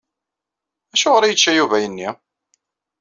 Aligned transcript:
Acuɣer 0.93 1.23
i 1.23 1.29
yečča 1.29 1.51
Yuba 1.57 1.75
ayenni? 1.77 2.09